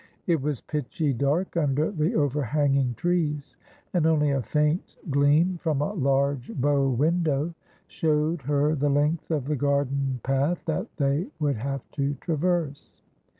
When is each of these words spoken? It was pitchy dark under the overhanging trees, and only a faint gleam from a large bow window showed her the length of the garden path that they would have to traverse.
It 0.25 0.41
was 0.41 0.61
pitchy 0.61 1.13
dark 1.13 1.55
under 1.55 1.91
the 1.91 2.15
overhanging 2.15 2.95
trees, 2.95 3.55
and 3.93 4.07
only 4.07 4.31
a 4.31 4.41
faint 4.41 4.97
gleam 5.11 5.59
from 5.61 5.79
a 5.79 5.93
large 5.93 6.51
bow 6.55 6.89
window 6.89 7.53
showed 7.85 8.41
her 8.41 8.73
the 8.73 8.89
length 8.89 9.29
of 9.29 9.45
the 9.45 9.55
garden 9.55 10.19
path 10.23 10.65
that 10.65 10.87
they 10.97 11.27
would 11.39 11.57
have 11.57 11.87
to 11.91 12.15
traverse. 12.15 13.03